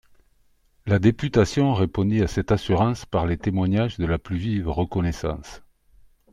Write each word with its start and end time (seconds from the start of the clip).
La 0.87 0.97
députation 0.97 1.75
répondit 1.75 2.23
à 2.23 2.27
cette 2.27 2.51
assurance 2.51 3.05
par 3.05 3.27
les 3.27 3.37
témoignages 3.37 3.97
de 3.99 4.07
la 4.07 4.17
plus 4.17 4.37
vive 4.37 4.67
reconnaissance. 4.67 5.61